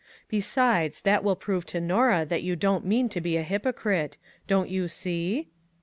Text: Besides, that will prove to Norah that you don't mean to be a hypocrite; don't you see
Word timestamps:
Besides, 0.29 1.01
that 1.03 1.23
will 1.23 1.35
prove 1.35 1.63
to 1.67 1.79
Norah 1.79 2.25
that 2.25 2.41
you 2.41 2.55
don't 2.55 2.83
mean 2.83 3.07
to 3.09 3.21
be 3.21 3.37
a 3.37 3.43
hypocrite; 3.43 4.17
don't 4.47 4.67
you 4.67 4.87
see 4.87 5.49